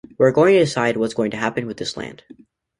[0.17, 2.23] We're going to decide what's going to happen with this land.